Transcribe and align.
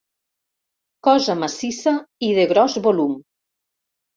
Cosa 1.07 1.35
massissa 1.43 1.93
i 2.29 2.33
de 2.39 2.47
gros 2.53 2.79
volum. 2.89 3.17